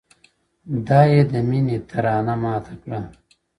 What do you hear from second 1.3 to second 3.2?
د ميــــني تـرانـــه ماته كــړه!!